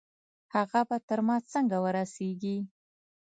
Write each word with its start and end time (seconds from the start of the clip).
هغه 0.55 0.81
به 0.87 0.97
تر 1.07 1.19
ما 1.27 1.37
څنګه 1.53 1.77
ورسېږي؟ 1.83 2.57